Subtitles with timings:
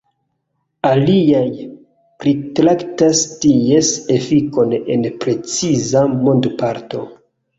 [0.91, 1.59] Aliaj
[2.23, 7.07] pritraktas ties efikon en preciza mondoparto.